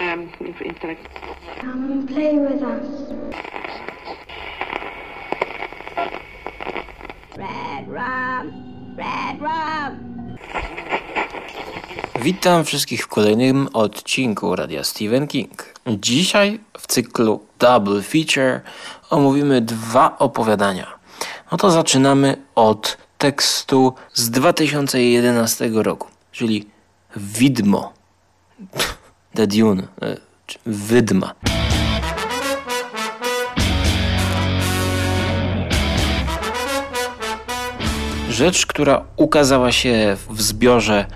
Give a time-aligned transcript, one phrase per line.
[0.00, 0.28] um,
[0.64, 1.08] intellect.
[1.60, 2.86] Come and play with us.
[7.36, 8.52] Red rum,
[8.96, 10.08] red rum.
[12.22, 15.74] Witam wszystkich w kolejnym odcinku Radia Stephen King.
[15.86, 18.60] Dzisiaj w cyklu Double Feature
[19.10, 20.98] omówimy dwa opowiadania.
[21.52, 26.66] No to zaczynamy od tekstu z 2011 roku, czyli
[27.16, 27.92] Widmo.
[29.38, 30.16] The Dune, e,
[30.66, 31.34] Wydma.
[38.30, 41.06] Rzecz, która ukazała się w zbiorze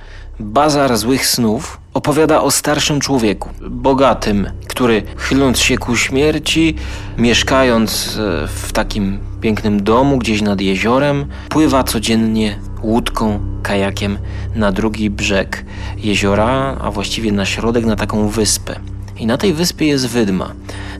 [0.41, 6.77] Bazar Złych Snów, opowiada o starszym człowieku, bogatym, który chyląc się ku śmierci,
[7.19, 14.19] mieszkając e, w takim pięknym domu gdzieś nad jeziorem, pływa codziennie łódką, kajakiem
[14.55, 15.65] na drugi brzeg
[15.97, 18.80] jeziora, a właściwie na środek, na taką wyspę.
[19.19, 20.53] I na tej wyspie jest wydma,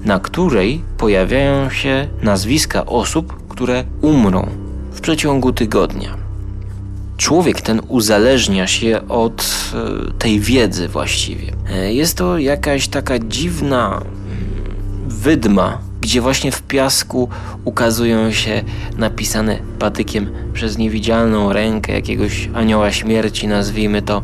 [0.05, 4.49] na której pojawiają się nazwiska osób, które umrą
[4.93, 6.17] w przeciągu tygodnia.
[7.17, 9.45] Człowiek ten uzależnia się od
[9.75, 11.53] e, tej wiedzy właściwie.
[11.71, 14.05] E, Jest to jakaś taka dziwna mm,
[15.09, 17.29] wydma, gdzie właśnie w piasku
[17.65, 18.63] ukazują się
[18.97, 24.23] napisane patykiem przez niewidzialną rękę jakiegoś anioła śmierci, nazwijmy to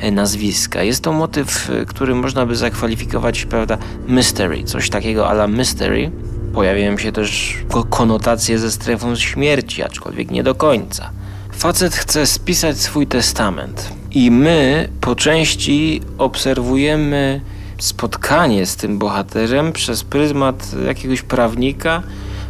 [0.00, 0.82] e, nazwiska.
[0.82, 6.10] Jest to motyw, e, który można by zakwalifikować, prawda, mystery, coś takiego ala mystery.
[6.54, 11.10] Pojawiają się też ko- konotacje ze strefą śmierci, aczkolwiek nie do końca.
[11.52, 17.40] Facet chce spisać swój testament i my po części obserwujemy
[17.78, 22.02] spotkanie z tym bohaterem przez pryzmat jakiegoś prawnika,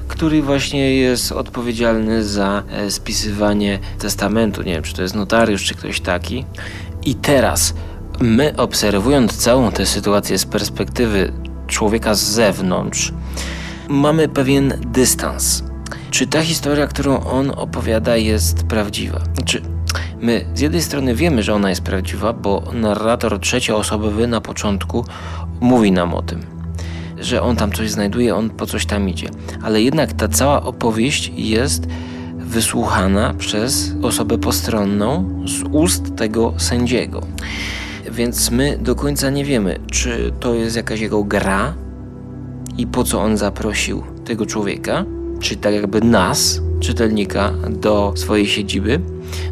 [0.08, 4.62] który właśnie jest odpowiedzialny za e, spisywanie testamentu.
[4.62, 6.44] Nie wiem, czy to jest notariusz, czy ktoś taki.
[7.04, 7.74] I teraz
[8.20, 11.32] my obserwując całą tę sytuację z perspektywy
[11.66, 13.12] człowieka z zewnątrz,
[13.88, 15.64] mamy pewien dystans.
[16.10, 19.20] Czy ta historia, którą on opowiada, jest prawdziwa?
[19.44, 19.62] Czy
[20.20, 25.04] my z jednej strony wiemy, że ona jest prawdziwa, bo narrator trzecioosobowy na początku
[25.60, 26.40] mówi nam o tym,
[27.20, 29.28] że on tam coś znajduje, on po coś tam idzie.
[29.62, 31.86] Ale jednak ta cała opowieść jest
[32.36, 37.22] wysłuchana przez osobę postronną z ust tego sędziego.
[38.10, 41.74] Więc my do końca nie wiemy, czy to jest jakaś jego gra,
[42.78, 45.04] i po co on zaprosił tego człowieka,
[45.40, 49.00] czy tak jakby nas, czytelnika, do swojej siedziby.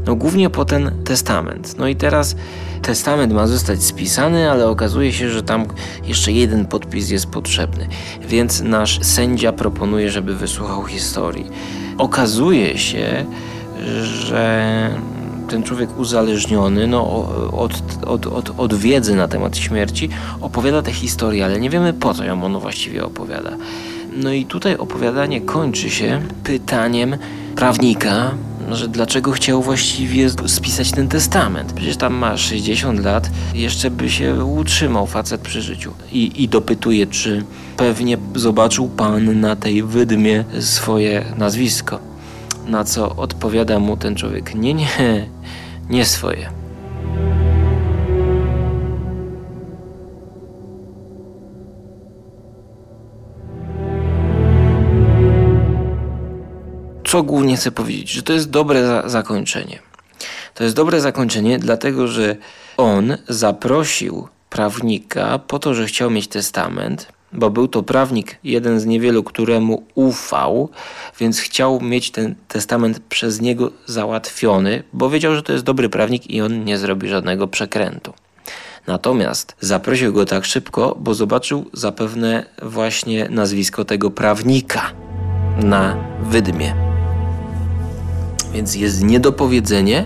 [0.06, 1.78] No głównie po ten testament.
[1.78, 2.36] No i teraz
[2.82, 5.66] testament ma zostać spisany, ale okazuje się, że tam
[6.04, 7.88] jeszcze jeden podpis jest potrzebny.
[8.28, 11.46] Więc nasz sędzia proponuje, żeby wysłuchał historii.
[11.98, 13.26] Okazuje się,
[14.02, 14.90] że
[15.48, 17.72] ten człowiek uzależniony no, od,
[18.06, 20.08] od, od, od wiedzy na temat śmierci
[20.40, 23.56] opowiada tę historię, ale nie wiemy po co ją on właściwie opowiada.
[24.16, 27.16] No i tutaj opowiadanie kończy się pytaniem
[27.56, 28.34] prawnika,
[28.70, 31.72] że dlaczego chciał właściwie spisać ten testament.
[31.72, 35.92] Przecież tam ma 60 lat, jeszcze by się utrzymał facet przy życiu.
[36.12, 37.44] I, i dopytuje, czy
[37.76, 41.98] pewnie zobaczył pan na tej wydmie swoje nazwisko.
[42.66, 44.88] Na co odpowiada mu ten człowiek: Nie, nie,
[45.90, 46.65] nie swoje.
[57.06, 58.10] Co głównie chcę powiedzieć?
[58.10, 59.78] Że to jest dobre za zakończenie.
[60.54, 62.36] To jest dobre zakończenie, dlatego że
[62.76, 68.86] on zaprosił prawnika po to, że chciał mieć testament, bo był to prawnik, jeden z
[68.86, 70.68] niewielu, któremu ufał,
[71.20, 76.30] więc chciał mieć ten testament przez niego załatwiony, bo wiedział, że to jest dobry prawnik
[76.30, 78.12] i on nie zrobi żadnego przekrętu.
[78.86, 84.92] Natomiast zaprosił go tak szybko, bo zobaczył zapewne właśnie nazwisko tego prawnika
[85.62, 86.85] na wydmie.
[88.52, 90.04] Więc jest niedopowiedzenie,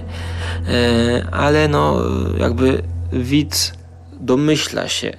[0.69, 2.03] e, ale no
[2.39, 3.73] jakby widz
[4.13, 5.17] domyśla się,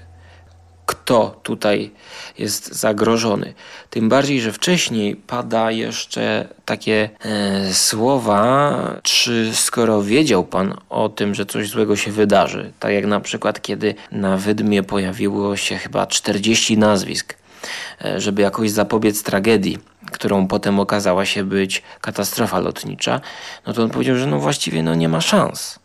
[0.86, 1.92] kto tutaj
[2.38, 3.54] jest zagrożony.
[3.90, 11.36] Tym bardziej, że wcześniej pada jeszcze takie e, słowa, czy skoro wiedział pan o tym,
[11.36, 16.08] że coś złego się wydarzy, tak jak na przykład kiedy na wydmie pojawiło się chyba
[16.08, 17.36] 40 nazwisk,
[18.06, 19.78] e, żeby jakoś zapobiec tragedii,
[20.12, 23.22] którą potem okazała się być katastrofa lotnicza,
[23.68, 25.80] no to on powiedział, że no właściwie no nie ma szans.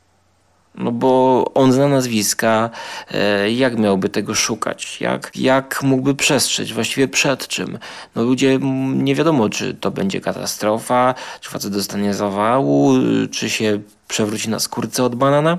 [0.74, 2.70] No bo on zna nazwiska,
[3.10, 5.00] e, jak miałby tego szukać?
[5.00, 6.70] Jak, jak mógłby przestrzec?
[6.70, 7.78] Właściwie przed czym?
[8.14, 8.58] No ludzie,
[8.94, 12.92] nie wiadomo, czy to będzie katastrofa, czy facet dostanie zawału,
[13.32, 15.58] czy się przewróci na skórce od banana.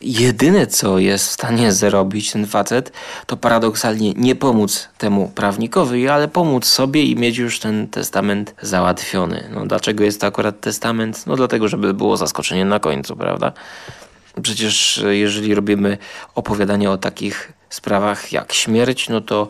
[0.00, 2.92] Jedyne, co jest w stanie zrobić ten facet,
[3.26, 9.48] to paradoksalnie nie pomóc temu prawnikowi, ale pomóc sobie i mieć już ten testament załatwiony.
[9.54, 11.26] No, dlaczego jest to akurat testament?
[11.26, 13.52] No dlatego, żeby było zaskoczenie na końcu, prawda?
[14.42, 15.98] Przecież jeżeli robimy
[16.34, 19.48] opowiadanie o takich sprawach jak śmierć, no to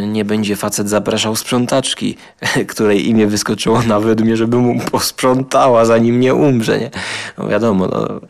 [0.00, 2.16] nie będzie facet zapraszał sprzątaczki,
[2.68, 6.78] której imię wyskoczyło nawet mnie, żeby mu posprzątała, zanim nie umrze.
[6.78, 6.90] Nie?
[7.38, 8.20] No wiadomo, no,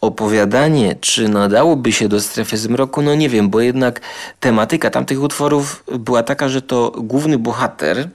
[0.00, 4.00] opowiadanie, czy nadałoby się do strefy zmroku, no nie wiem, bo jednak
[4.40, 8.08] tematyka tamtych utworów była taka, że to główny bohater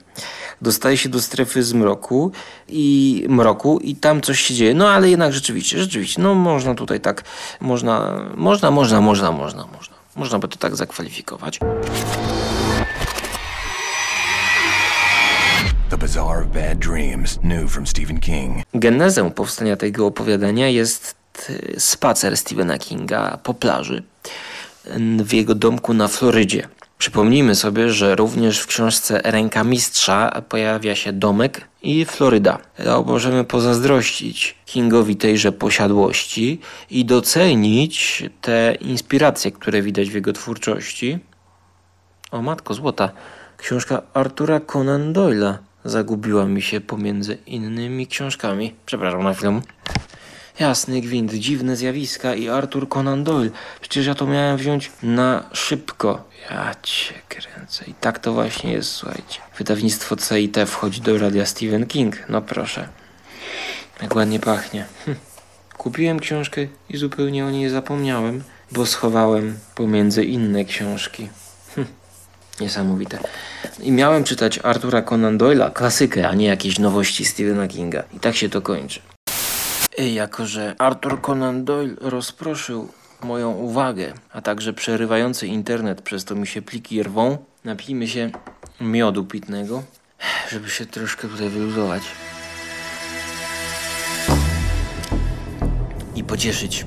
[0.62, 2.32] dostaje się do strefy zmroku
[2.68, 4.74] i mroku i tam coś się dzieje.
[4.74, 7.24] No ale jednak rzeczywiście, rzeczywiście, no można tutaj tak,
[7.60, 9.97] można, można, można, można, można, można.
[10.18, 11.58] Można by to tak zakwalifikować.
[15.90, 18.62] The Bazaar of Bad Dreams, new from Stephen King.
[18.74, 21.14] Genezą powstania tego opowiadania jest
[21.50, 24.02] e, spacer Stephena Kinga po plaży
[25.24, 26.68] w jego domku na Florydzie.
[26.98, 32.58] Przypomnijmy sobie, że również w książce Ręka Mistrza pojawia się domek i Floryda.
[32.84, 36.60] To możemy pozazdrościć Kingowi tejże posiadłości
[36.90, 41.18] i docenić te inspiracje, które widać w jego twórczości.
[42.30, 43.10] O matko złota,
[43.56, 45.54] książka Artura Conan Doyle'a
[45.84, 48.74] zagubiła mi się pomiędzy innymi książkami.
[48.86, 49.60] Przepraszam na chwilę.
[50.60, 53.50] Jasny gwint, dziwne zjawiska i Arthur Conan Doyle.
[53.80, 56.24] Przecież ja to miałem wziąć na szybko.
[56.50, 57.84] Ja cię kręcę.
[57.84, 59.40] I tak to właśnie jest, słuchajcie.
[59.58, 62.16] Wydawnictwo CIT wchodzi do radia Stephen King.
[62.28, 62.88] No proszę.
[64.02, 64.86] Jak ładnie pachnie.
[65.04, 65.16] Hm.
[65.76, 71.28] Kupiłem książkę i zupełnie o niej zapomniałem, bo schowałem pomiędzy inne książki.
[71.74, 71.86] Hm.
[72.60, 73.18] Niesamowite.
[73.80, 78.02] I miałem czytać Artura Conan Doyle'a, klasykę, a nie jakieś nowości Stephena Kinga.
[78.12, 79.00] I tak się to kończy.
[79.98, 82.88] Jako, że Arthur Conan Doyle rozproszył
[83.22, 88.30] moją uwagę, a także przerywający internet, przez to mi się pliki rwą, napijmy się
[88.80, 89.82] miodu pitnego,
[90.50, 92.02] żeby się troszkę tutaj wyluzować
[96.14, 96.86] i pocieszyć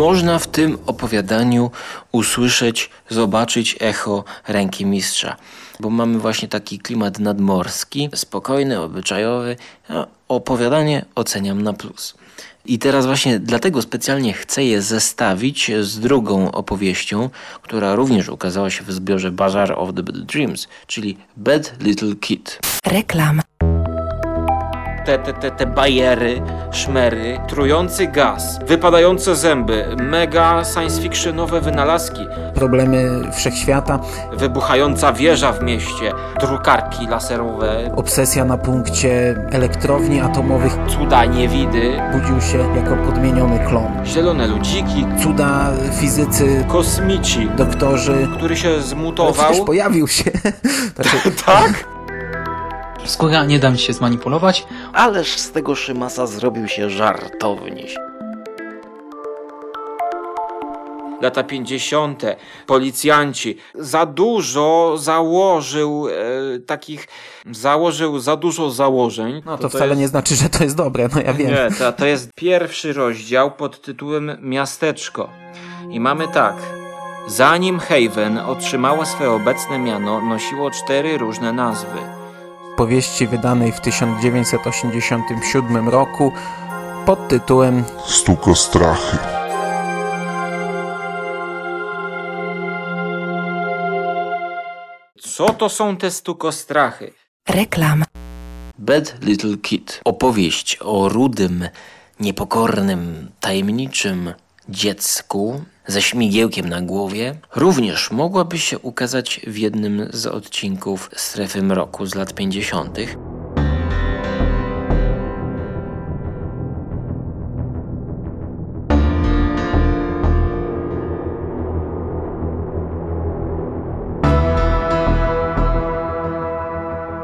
[0.00, 1.70] Można w tym opowiadaniu
[2.12, 5.36] usłyszeć, zobaczyć echo ręki mistrza,
[5.80, 9.56] bo mamy właśnie taki klimat nadmorski, spokojny, obyczajowy.
[9.88, 12.14] A opowiadanie oceniam na plus.
[12.64, 17.30] I teraz właśnie dlatego specjalnie chcę je zestawić z drugą opowieścią,
[17.62, 22.58] która również ukazała się w zbiorze Bazaar of the Bad Dreams, czyli Bad Little Kid.
[22.86, 23.42] Reklama
[25.04, 32.26] te, te, te, te bajery, szmery, trujący gaz, wypadające zęby, mega science fictionowe wynalazki.
[32.54, 33.98] Problemy wszechświata.
[34.32, 37.90] Wybuchająca wieża w mieście, drukarki laserowe.
[37.96, 40.72] Obsesja na punkcie elektrowni atomowych.
[40.88, 42.00] Cuda niewidy.
[42.12, 44.06] Budził się jako podmieniony klon.
[44.06, 45.06] Zielone ludziki.
[45.22, 45.70] Cuda
[46.00, 46.64] fizycy.
[46.68, 47.48] Kosmici.
[47.56, 48.28] Doktorzy.
[48.36, 49.64] Który się zmutował.
[49.64, 50.30] Pojawił się.
[50.94, 51.30] Znaczy...
[51.46, 51.99] tak?
[53.04, 54.66] Skóra nie dam się zmanipulować.
[54.92, 57.96] Ależ z tego Szymasa zrobił się żartowniś.
[61.20, 62.22] lata 50.,
[62.66, 63.56] policjanci.
[63.74, 66.12] Za dużo założył e,
[66.58, 67.08] takich,
[67.50, 69.42] założył za dużo założeń.
[69.46, 70.00] No to, to wcale jest...
[70.00, 71.50] nie znaczy, że to jest dobre, no ja wiem.
[71.50, 75.30] Nie, to, to jest pierwszy rozdział pod tytułem Miasteczko.
[75.90, 76.56] I mamy tak.
[77.26, 82.19] Zanim Haven otrzymała swoje obecne miano, nosiło cztery różne nazwy
[82.80, 86.32] powieści wydanej w 1987 roku
[87.06, 89.18] pod tytułem Stukostrachy.
[95.20, 97.12] Co to są te stukostrachy?
[97.48, 98.04] Reklama.
[98.78, 100.00] Bad Little Kid.
[100.04, 101.68] Opowieść o rudym,
[102.20, 104.34] niepokornym, tajemniczym
[104.68, 112.06] dziecku ze śmigiełkiem na głowie również mogłaby się ukazać w jednym z odcinków Strefy Mroku
[112.06, 112.98] z lat 50.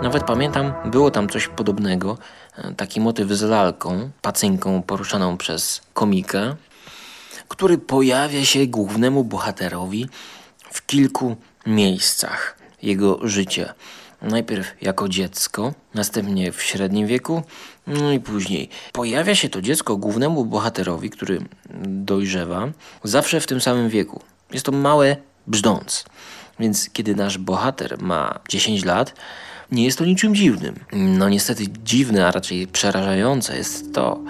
[0.03, 2.19] Nawet pamiętam, było tam coś podobnego,
[2.77, 6.57] taki motyw z lalką, pacynką poruszaną przez komika,
[7.49, 10.09] który pojawia się głównemu bohaterowi
[10.71, 11.37] w kilku
[11.67, 13.75] miejscach jego życia.
[14.23, 17.43] Najpierw jako dziecko, następnie w średnim wieku
[17.87, 21.41] No i później pojawia się to dziecko głównemu bohaterowi, który
[21.85, 22.69] dojrzewa,
[23.05, 24.21] zawsze w tym samym wieku.
[24.53, 26.05] Jest to małe brzdąc.
[26.61, 29.15] Więc kiedy nasz bohater ma 10 lat,
[29.73, 30.75] nie jest to niczym dziwnym.
[30.93, 34.21] No niestety dziwne, a raczej przerażające jest to,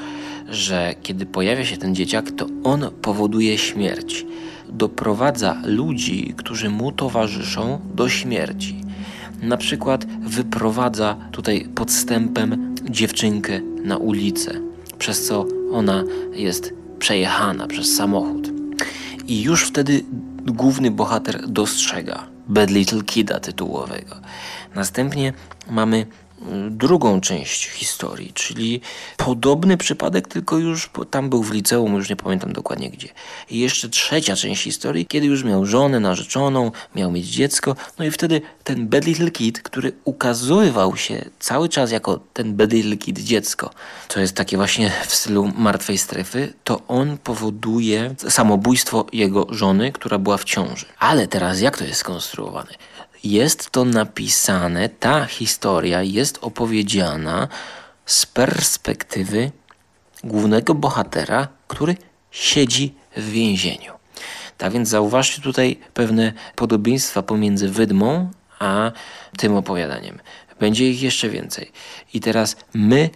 [0.48, 4.26] że kiedy pojawia się ten dzieciak, to on powoduje śmierć.
[4.68, 8.80] Doprowadza ludzi, którzy mu towarzyszą, do śmierci.
[9.42, 14.60] Na przykład wyprowadza tutaj podstępem dziewczynkę na ulicę,
[14.98, 18.50] przez co ona jest przejechana przez samochód.
[19.26, 20.04] I już wtedy
[20.46, 24.16] główny bohater dostrzega Bad Little Kida tytułowego.
[24.74, 25.32] Następnie
[25.70, 26.06] mamy
[26.70, 28.80] drugą część historii, czyli
[29.16, 33.08] podobny przypadek, tylko już tam był w liceum, już nie pamiętam dokładnie gdzie.
[33.50, 38.10] I jeszcze trzecia część historii, kiedy już miał żonę, narzeczoną, miał mieć dziecko, no i
[38.10, 43.18] wtedy ten Bad Little Kid, który ukazywał się cały czas jako ten Bad Little Kid
[43.18, 43.70] dziecko,
[44.08, 50.18] to jest takie właśnie w stylu martwej strefy, to on powoduje samobójstwo jego żony, która
[50.18, 50.86] była w ciąży.
[50.98, 52.70] Ale teraz jak to jest skonstruowane?
[53.24, 57.48] Jest to napisane, ta historia jest opowiedziana
[58.06, 59.50] z perspektywy
[60.24, 61.96] głównego bohatera, który
[62.30, 63.92] siedzi w więzieniu.
[64.58, 68.92] Tak więc zauważcie tutaj pewne podobieństwa pomiędzy wydmą a
[69.38, 70.18] tym opowiadaniem.
[70.60, 71.72] Będzie ich jeszcze więcej.
[72.14, 73.10] I teraz my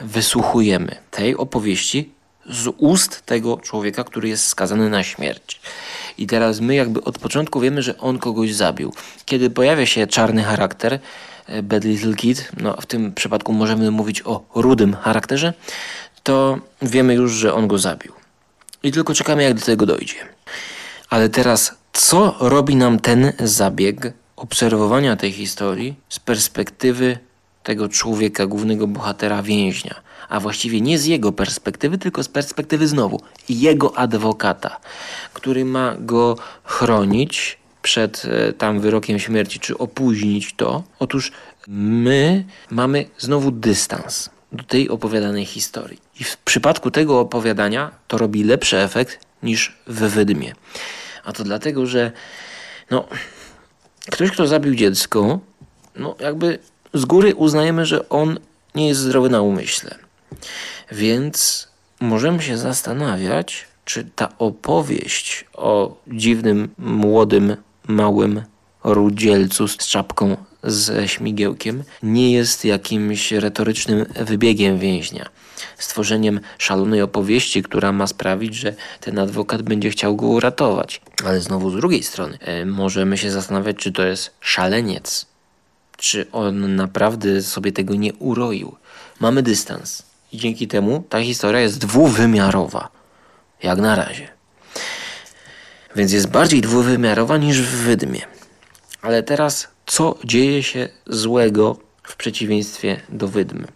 [0.00, 2.12] wysłuchujemy tej opowieści
[2.46, 5.60] z ust tego człowieka, który jest skazany na śmierć.
[6.18, 8.92] I teraz my jakby od początku wiemy, że on kogoś zabił.
[9.24, 10.98] Kiedy pojawia się czarny charakter,
[11.46, 15.52] e, Bad Little Kid, no w tym przypadku możemy mówić o rudym charakterze,
[16.22, 18.12] to wiemy już, że on go zabił.
[18.82, 20.14] I tylko czekamy, jak do tego dojdzie.
[21.10, 27.18] Ale teraz, co robi nam ten zabieg obserwowania tej historii z perspektywy
[27.62, 29.94] tego człowieka, głównego bohatera więźnia?
[30.32, 34.80] a właściwie nie z jego perspektywy, tylko z perspektywy znowu jego adwokata,
[35.32, 40.82] który ma go chronić przed e, tam wyrokiem śmierci, czy opóźnić to.
[40.98, 41.32] Otóż
[41.68, 46.00] my mamy znowu dystans do tej opowiadanej historii.
[46.20, 50.54] I w przypadku tego opowiadania to robi lepszy efekt niż w wydmie.
[51.24, 52.12] A to dlatego, że
[52.90, 53.08] no,
[54.10, 55.40] ktoś, kto zabił dziecko,
[55.96, 56.58] no jakby
[56.94, 58.38] z góry uznajemy, że on
[58.74, 59.94] nie jest zdrowy na umyśle.
[60.92, 61.68] Więc
[62.00, 67.56] możemy się zastanawiać, czy ta opowieść o dziwnym, młodym,
[67.88, 68.42] małym
[68.84, 75.28] rudzielcu z czapką ze śmigiełkiem nie jest jakimś retorycznym wybiegiem więźnia.
[75.78, 81.00] Stworzeniem szalonej opowieści, która ma sprawić, że ten adwokat będzie chciał go uratować.
[81.24, 85.26] Ale znowu z drugiej strony e, możemy się zastanawiać, czy to jest szaleniec,
[86.02, 88.76] czy on naprawdę sobie tego nie uroił.
[89.20, 92.88] Mamy dystans i dzięki temu ta historia jest dwuwymiarowa.
[93.62, 94.28] Jak na razie.
[95.96, 98.20] Więc jest bardziej dwuwymiarowa niż w wydmie.
[99.02, 103.66] Ale teraz, co dzieje się złego w przeciwieństwie do wydmy?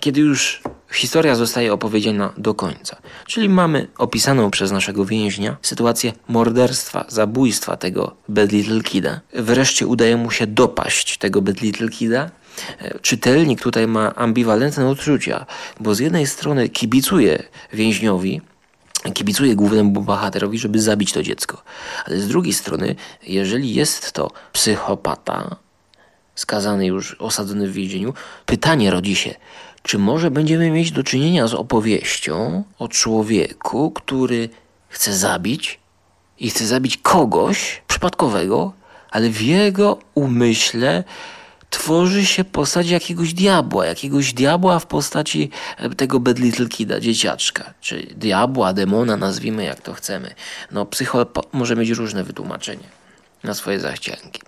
[0.00, 7.04] Kiedy już historia zostaje opowiedziana do końca, czyli mamy opisaną przez naszego więźnia sytuację morderstwa,
[7.08, 9.20] zabójstwa tego Bad Little Kida.
[9.32, 12.30] Wreszcie udaje mu się dopaść tego Bad Little Kida
[13.02, 15.46] czytelnik tutaj ma ambiwalentne odczucia,
[15.80, 17.42] bo z jednej strony kibicuje
[17.72, 18.40] więźniowi,
[19.14, 21.62] kibicuje głównemu bohaterowi, żeby zabić to dziecko,
[22.06, 25.56] ale z drugiej strony, jeżeli jest to psychopata,
[26.34, 28.14] skazany już, osadzony w więzieniu,
[28.46, 29.34] pytanie rodzi się,
[29.88, 34.48] czy może będziemy mieć do czynienia z opowieścią o człowieku, który
[34.88, 35.80] chce zabić
[36.38, 38.72] i chce zabić kogoś przypadkowego,
[39.10, 41.04] ale w jego umyśle
[41.70, 47.74] tworzy się postać jakiegoś diabła, jakiegoś diabła w postaci e, tego Bad Little Kida, dzieciaczka,
[47.80, 50.34] czy diabła, demona, nazwijmy jak to chcemy.
[50.70, 52.88] No, psycho może mieć różne wytłumaczenie
[53.42, 54.40] na swoje zachcianki.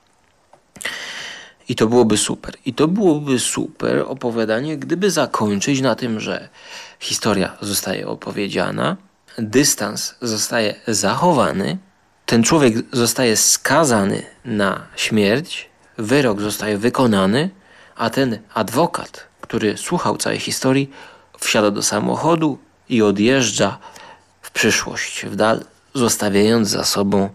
[1.71, 2.55] I to byłoby super.
[2.67, 6.49] I to byłoby super opowiadanie, gdyby zakończyć na tym, że
[7.01, 8.97] historia zostaje opowiedziana,
[9.39, 11.79] dystans zostaje zachowany,
[12.27, 17.51] ten człowiek zostaje skazany na śmierć, wyrok zostaje wykonany,
[17.97, 20.91] a ten adwokat, który słuchał całej historii,
[21.39, 22.59] wsiada do samochodu
[22.89, 23.79] i odjeżdża
[24.43, 27.29] w przyszłość, w dal, zostawiając za sobą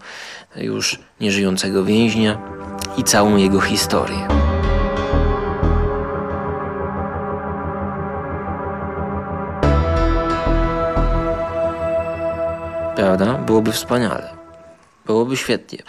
[0.56, 2.42] już nieżyjącego więźnia
[2.98, 4.28] i całą jego historię.
[12.96, 13.34] Prawda?
[13.34, 14.30] Byłoby wspaniale.
[15.06, 15.80] Byłoby świetnie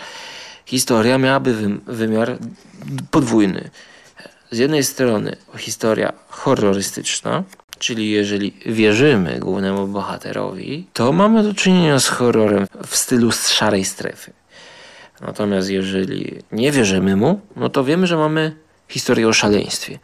[0.66, 2.38] historia miałaby wymiar
[3.11, 3.71] podwójny.
[4.50, 7.42] z jednej strony historia horrorystyczna,
[7.78, 13.85] czyli jeżeli wierzymy głównemu bohaterowi, to mamy do czynienia z horrorem w stylu z szarej
[13.85, 14.33] strefy.
[15.20, 18.56] Natomiast jeżeli nie wierzymy mu, no to wiemy, że mamy
[18.88, 19.99] historię o szaleństwie.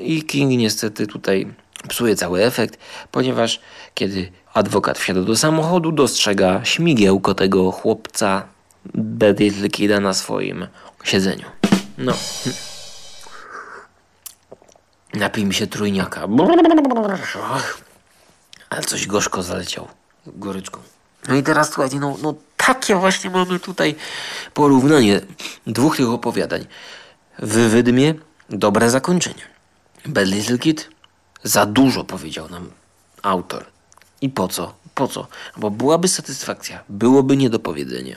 [0.00, 1.46] I King niestety tutaj
[1.88, 2.78] psuje cały efekt,
[3.10, 3.60] ponieważ
[3.94, 8.48] kiedy adwokat wsiada do samochodu, dostrzega śmigiełko tego chłopca
[8.94, 10.66] Bad Little na swoim
[11.04, 11.46] siedzeniu.
[11.98, 12.12] No.
[15.14, 16.26] Napijmy się trójniaka.
[18.70, 19.88] Ale coś gorzko zaleciał
[20.26, 20.80] goryczką.
[21.28, 22.34] No i teraz słuchajcie, no, no
[22.66, 23.94] takie właśnie mamy tutaj
[24.54, 25.20] porównanie
[25.66, 26.66] dwóch tych opowiadań.
[27.38, 28.14] W Wydmie
[28.50, 29.42] dobre zakończenie.
[30.06, 30.88] Bad Little Kid
[31.42, 32.70] za dużo powiedział nam
[33.22, 33.64] autor.
[34.20, 34.74] I po co?
[34.94, 35.26] Po co?
[35.56, 38.16] Bo byłaby satysfakcja, byłoby niedopowiedzenie.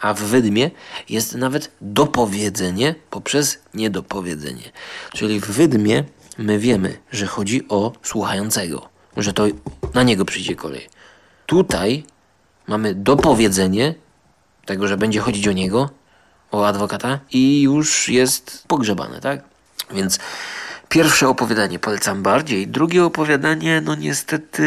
[0.00, 0.70] A w wydmie
[1.08, 4.72] jest nawet dopowiedzenie poprzez niedopowiedzenie.
[5.12, 6.04] Czyli w wydmie
[6.38, 9.44] my wiemy, że chodzi o słuchającego, że to
[9.94, 10.88] na niego przyjdzie kolej.
[11.46, 12.04] Tutaj
[12.66, 13.94] mamy dopowiedzenie
[14.66, 15.90] tego, że będzie chodzić o niego,
[16.52, 19.42] o adwokata i już jest pogrzebane, tak?
[19.90, 20.18] Więc
[20.88, 22.68] pierwsze opowiadanie polecam bardziej.
[22.68, 24.62] Drugie opowiadanie, no niestety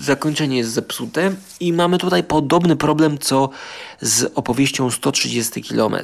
[0.00, 3.50] zakończenie jest zepsute i mamy tutaj podobny problem co
[4.00, 5.96] z opowieścią 130 km,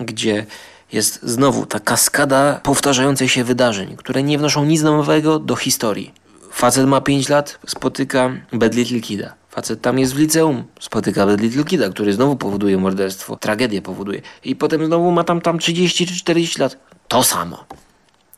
[0.00, 0.46] gdzie
[0.92, 6.14] jest znowu ta kaskada powtarzających się wydarzeń, które nie wnoszą nic nowego do historii.
[6.52, 9.34] Facet ma 5 lat, spotyka Bad Little Kida.
[9.52, 14.22] Facet tam jest w liceum, spotyka Little Kida, który znowu powoduje morderstwo, tragedię powoduje.
[14.44, 16.76] I potem znowu ma tam, tam 30 czy 40 lat.
[17.08, 17.64] To samo.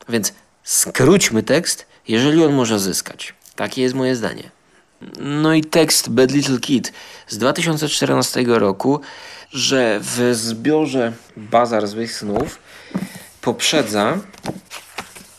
[0.09, 3.33] Więc skróćmy tekst, jeżeli on może zyskać.
[3.55, 4.51] Takie jest moje zdanie.
[5.19, 6.93] No i tekst Bad Little Kid
[7.27, 9.01] z 2014 roku,
[9.51, 12.59] że w zbiorze Bazar Złych Snów
[13.41, 14.17] poprzedza,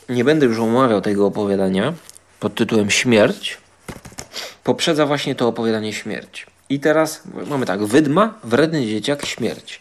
[0.08, 1.92] nie będę już omawiał tego opowiadania,
[2.40, 3.58] pod tytułem Śmierć,
[4.66, 6.46] poprzedza właśnie to opowiadanie Śmierć.
[6.68, 9.80] I teraz mamy tak, wydma, wredny dzieciak, śmierć.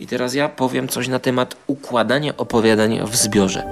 [0.00, 3.62] I teraz ja powiem coś na temat układania opowiadań w zbiorze.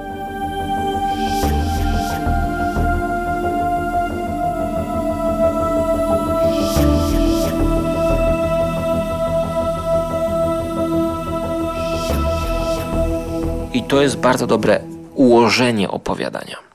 [13.75, 14.81] I to jest bardzo dobre
[15.15, 16.70] ułożenie opowiadania.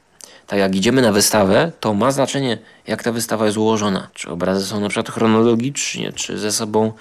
[0.48, 4.08] Tak jak idziemy na wystawę, to ma znaczenie, jak ta wystawa jest ułożona.
[4.14, 6.94] Czy obrazy są na przykład chronologicznie, czy ze sobą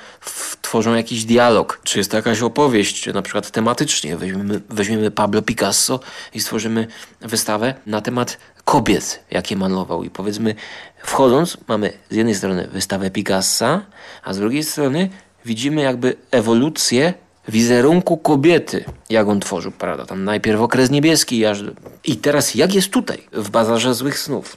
[0.63, 4.17] tworzą jakiś dialog, czy jest to jakaś opowieść, czy na przykład tematycznie.
[4.17, 6.01] Weźmiemy, weźmiemy Pablo Picasso
[6.35, 6.87] i stworzymy
[7.21, 10.05] wystawę na temat kobiet, jakie malował.
[10.05, 10.55] I powiedzmy,
[11.03, 13.83] wchodząc, mamy z jednej strony wystawę Picassa,
[14.23, 15.09] a z drugiej strony
[15.45, 17.15] widzimy jakby ewolucję
[17.49, 20.07] wizerunku kobiety, jak on tworzył, prawda?
[20.07, 21.59] Tam najpierw okres niebieski, aż...
[22.05, 24.57] I teraz jak jest tutaj, w Bazarze Złych Snów?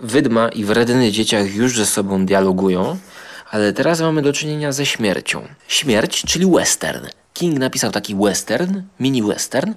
[0.00, 2.98] Wydma i wredny dzieciak już ze sobą dialogują,
[3.50, 5.48] ale teraz mamy do czynienia ze śmiercią.
[5.68, 7.06] Śmierć, czyli western.
[7.32, 9.74] King napisał taki western, mini western,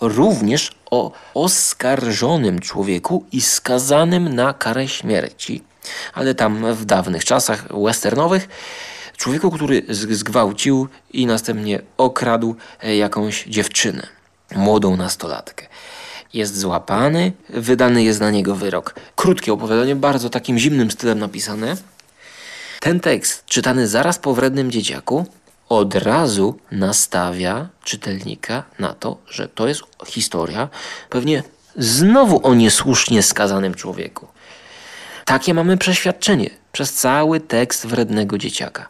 [0.00, 5.62] również o oskarżonym człowieku i skazanym na karę śmierci.
[6.14, 8.48] Ale tam w dawnych czasach westernowych
[9.16, 14.06] Człowieku, który zgwałcił i następnie okradł e, jakąś dziewczynę,
[14.56, 15.66] młodą nastolatkę.
[16.34, 18.94] Jest złapany, wydany jest na niego wyrok.
[19.16, 21.76] Krótkie opowiadanie, bardzo takim zimnym stylem napisane.
[22.80, 25.26] Ten tekst, czytany zaraz po wrednym dzieciaku,
[25.68, 30.68] od razu nastawia czytelnika na to, że to jest historia
[31.10, 31.42] pewnie
[31.76, 34.26] znowu o niesłusznie skazanym człowieku.
[35.24, 38.88] Takie mamy przeświadczenie przez cały tekst wrednego dzieciaka.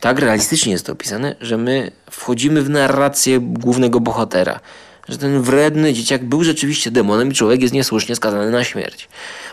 [0.00, 4.60] Tak realistycznie jest to opisane, że my wchodzimy w narrację głównego bohatera.
[5.08, 9.08] Że ten wredny dzieciak był rzeczywiście demonem i człowiek jest niesłusznie skazany na śmierć.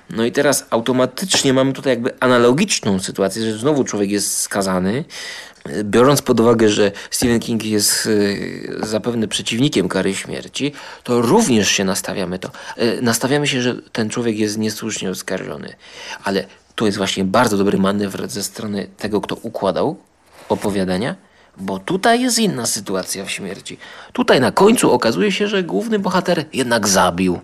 [0.10, 5.06] No i teraz automatycznie mamy tutaj jakby analogiczną sytuację, że znowu człowiek jest skazany,
[5.84, 11.84] biorąc pod uwagę, że Stephen King jest y, zapewne przeciwnikiem kary śmierci, to również się
[11.84, 12.52] nastawiamy to.
[12.78, 15.74] Y, nastawiamy się, że ten człowiek jest niesłusznie oskarżony.
[16.24, 16.46] Ale
[16.78, 19.98] tu jest właśnie bardzo dobry manewr ze strony tego, kto układał
[20.50, 21.16] opowiadania,
[21.58, 23.78] bo tutaj jest inna sytuacja w śmierci.
[24.14, 27.40] Tutaj na końcu okazuje się, że główny bohater jednak zabił.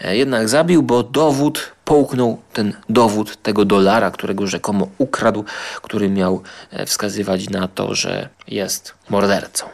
[0.00, 5.44] E, jednak zabił, bo dowód połknął ten dowód tego dolara, którego rzekomo ukradł,
[5.82, 9.66] który miał e, wskazywać na to, że jest mordercą.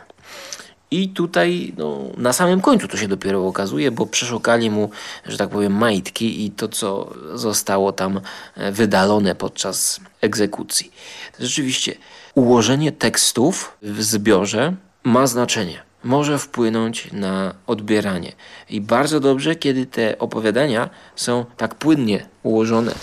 [0.90, 4.90] I tutaj no, na samym końcu to się dopiero okazuje, bo przeszukali mu,
[5.26, 8.20] że tak powiem, majtki i to, co zostało tam
[8.56, 10.92] e, wydalone podczas egzekucji.
[11.40, 11.94] Rzeczywiście,
[12.34, 14.74] ułożenie tekstów w zbiorze
[15.04, 15.82] ma znaczenie.
[16.04, 18.32] może wpłynąć na odbieranie.
[18.70, 22.94] I bardzo dobrze, kiedy te opowiadania są tak płynnie ułożone,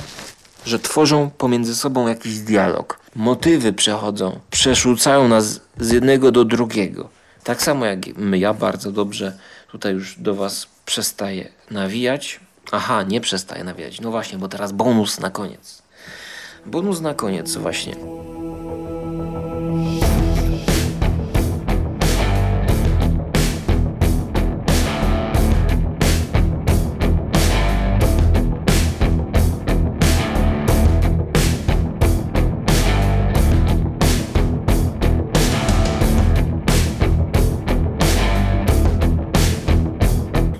[0.65, 2.99] że tworzą pomiędzy sobą jakiś dialog.
[3.15, 7.16] Motywy przechodzą, przerzucają nas z jednego do drugiego.
[7.47, 7.99] Tak samo jak
[8.33, 9.37] ja bardzo dobrze
[9.71, 12.39] tutaj już do Was przestaję nawijać.
[12.71, 14.01] Aha, nie przestaję nawijać.
[14.01, 15.81] No właśnie, bo teraz bonus na koniec.
[16.65, 17.95] Bonus na koniec, właśnie.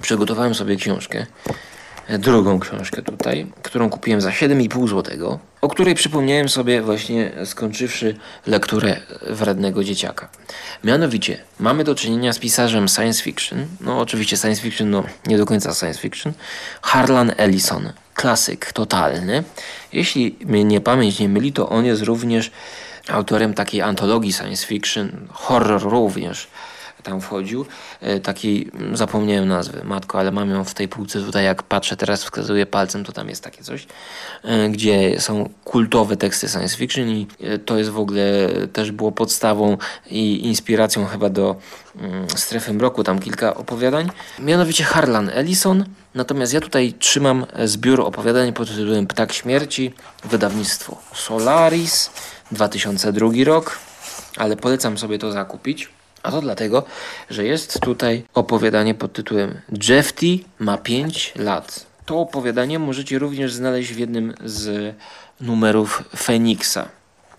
[0.08, 1.26] Przygotowałem sobie książkę,
[2.08, 8.16] e, drugą książkę tutaj, którą kupiłem za 7,5 zł, o której przypomniałem sobie właśnie skończywszy
[8.46, 10.30] lekturę Wrednego Dzieciaka.
[10.84, 15.46] Mianowicie, mamy do czynienia z pisarzem science fiction, no oczywiście science fiction, no nie do
[15.46, 16.34] końca science fiction,
[16.82, 19.44] Harlan Ellison, klasyk totalny.
[19.94, 22.52] Jeśli mnie nie pamięć nie myli, to on jest również
[23.10, 26.48] autorem takiej antologii science fiction, horror również
[27.04, 27.66] tam wchodził,
[28.02, 31.98] e, takiej, mm, zapomniałem nazwy, matko, ale mam ją w tej półce tutaj, jak patrzę
[31.98, 33.88] teraz, wskazuję palcem, to tam jest takie coś,
[34.44, 39.12] e, gdzie są kultowe teksty science fiction i e, to jest w ogóle, też było
[39.12, 39.78] podstawą
[40.12, 41.56] i inspiracją chyba do
[42.00, 48.54] mm, Strefy Mroku, tam kilka opowiadań, mianowicie Harlan Ellison, natomiast ja tutaj trzymam zbiór opowiadań
[48.54, 52.12] pod tytułem Ptak Śmierci, wydawnictwo Solaris,
[52.52, 53.80] 2002 rok,
[54.38, 55.97] ale polecam sobie to zakupić.
[56.28, 56.84] A to dlatego,
[57.30, 61.86] że jest tutaj opowiadanie pod tytułem Jeffty ma 5 lat.
[62.06, 64.96] To opowiadanie możecie również znaleźć w jednym z
[65.42, 66.90] numerów Feniksa,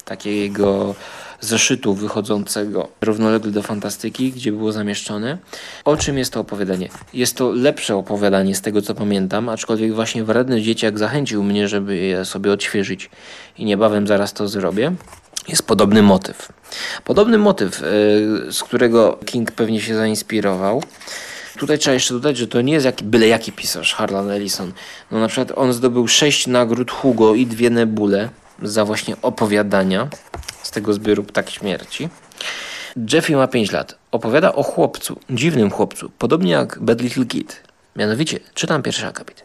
[0.05, 0.95] takiego
[1.41, 5.39] zeszytu wychodzącego równolegle do fantastyki, gdzie było zamieszczone.
[5.85, 6.89] O czym jest to opowiadanie?
[7.15, 11.97] Jest to lepsze opowiadanie z tego co pamiętam, aczkolwiek właśnie wredny dzieciak zachęcił mnie, żeby
[11.97, 13.11] je sobie odświeżyć
[13.59, 14.93] i niebawem zaraz to zrobię.
[15.49, 16.49] Jest podobny motyw.
[17.05, 20.83] Podobny motyw, yy, z którego King pewnie się zainspirował.
[21.59, 24.73] Tutaj trzeba jeszcze dodać, że to nie jest jaki, byle jaki pisarz, Harlan Ellison.
[25.11, 28.29] No na przykład on zdobył sześć nagród Hugo i dwie Nebule
[28.63, 30.09] za właśnie opowiadania
[30.63, 32.09] z tego zbioru Ptak Śmierci.
[33.13, 33.99] Jeffy ma 5 lat.
[34.11, 37.63] Opowiada o chłopcu, dziwnym chłopcu, podobnie jak Bad Little Kid.
[37.97, 39.45] Mianowicie, czytam pierwszy akapit.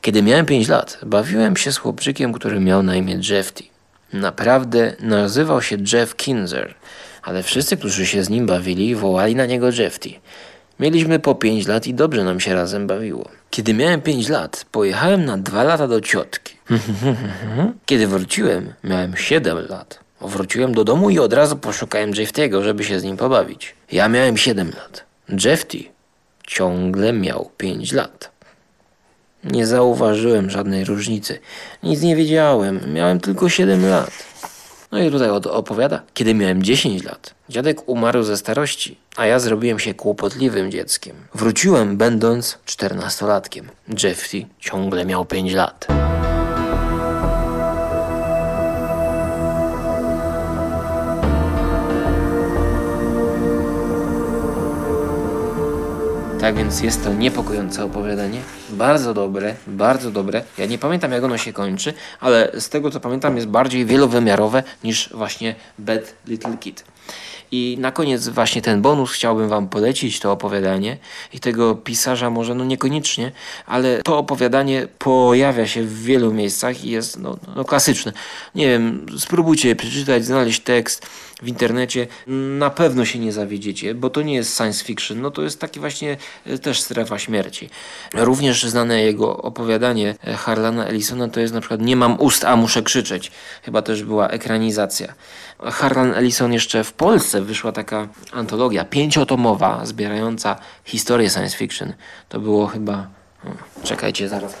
[0.00, 3.75] Kiedy miałem 5 lat, bawiłem się z chłopczykiem, który miał na imię Jeffy.
[4.20, 6.74] Naprawdę nazywał się Jeff Kinzer,
[7.22, 10.10] ale wszyscy, którzy się z nim bawili, wołali na niego Jeffy.
[10.80, 13.28] Mieliśmy po 5 lat i dobrze nam się razem bawiło.
[13.50, 16.54] Kiedy miałem 5 lat, pojechałem na 2 lata do ciotki.
[17.86, 20.00] Kiedy wróciłem, miałem 7 lat.
[20.20, 23.74] Wróciłem do domu i od razu poszukałem Jefftiego, żeby się z nim pobawić.
[23.92, 25.04] Ja miałem 7 lat.
[25.44, 25.78] Jeffty
[26.46, 28.35] ciągle miał 5 lat.
[29.50, 31.38] Nie zauważyłem żadnej różnicy.
[31.82, 32.80] Nic nie wiedziałem.
[32.92, 34.10] Miałem tylko 7 lat.
[34.92, 36.02] No i tutaj opowiada.
[36.14, 41.16] Kiedy miałem 10 lat, dziadek umarł ze starości, a ja zrobiłem się kłopotliwym dzieckiem.
[41.34, 43.62] Wróciłem będąc 14-latkiem.
[44.02, 45.86] Jeffy ciągle miał 5 lat.
[56.40, 58.40] Tak więc jest to niepokojące opowiadanie.
[58.70, 60.42] Bardzo dobre, bardzo dobre.
[60.58, 64.62] Ja nie pamiętam jak ono się kończy, ale z tego co pamiętam jest bardziej wielowymiarowe
[64.84, 66.84] niż właśnie Bad Little Kid.
[67.52, 70.96] I na koniec właśnie ten bonus chciałbym wam polecić to opowiadanie
[71.32, 73.32] i tego pisarza może no niekoniecznie,
[73.66, 78.12] ale to opowiadanie pojawia się w wielu miejscach i jest no, no klasyczne.
[78.54, 81.06] Nie wiem, spróbujcie przeczytać, znaleźć tekst
[81.42, 82.06] w internecie.
[82.58, 85.80] Na pewno się nie zawiedziecie, bo to nie jest science fiction, no to jest taki
[85.80, 87.70] właśnie e, też strefa śmierci.
[88.14, 92.56] Również znane jego opowiadanie e, Harlana Ellisona to jest na przykład Nie mam ust, a
[92.56, 93.30] muszę krzyczeć.
[93.62, 95.14] Chyba też była ekranizacja.
[95.62, 101.92] Harlan Ellison jeszcze w Polsce wyszła taka antologia pięciotomowa, zbierająca historię science fiction.
[102.28, 103.06] To było chyba...
[103.84, 104.54] Czekajcie, zaraz.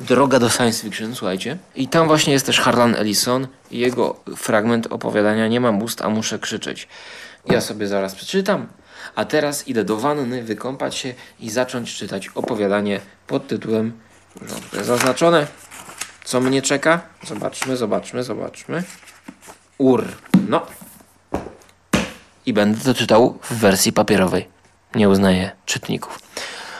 [0.00, 1.56] Droga do science fiction, słuchajcie.
[1.76, 6.08] I tam właśnie jest też Harlan Ellison i jego fragment opowiadania Nie mam ust, a
[6.08, 6.88] muszę krzyczeć.
[7.46, 8.66] Ja sobie zaraz przeczytam.
[9.14, 13.92] A teraz idę do wanny, wykąpać się i zacząć czytać opowiadanie pod tytułem,
[14.70, 15.46] tutaj zaznaczone,
[16.24, 17.00] co mnie czeka.
[17.26, 18.82] Zobaczmy, zobaczmy, zobaczmy.
[19.78, 20.04] Ur.
[20.48, 20.66] No.
[22.46, 24.48] I będę to czytał w wersji papierowej.
[24.94, 26.27] Nie uznaję czytników.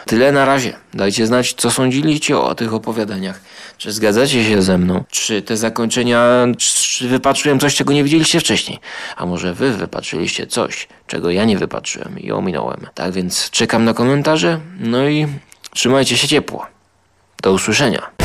[0.09, 0.73] Tyle na razie.
[0.95, 3.41] Dajcie znać, co sądziliście o tych opowiadaniach.
[3.79, 5.05] Czy zgadzacie się ze mną?
[5.11, 8.79] Czy te zakończenia, czy wypatrzyłem coś, czego nie widzieliście wcześniej?
[9.17, 12.87] A może wy wypatrzyliście coś, czego ja nie wypatrzyłem i ominąłem?
[12.95, 15.27] Tak więc czekam na komentarze, no i
[15.75, 16.67] trzymajcie się ciepło.
[17.43, 18.18] Do usłyszenia.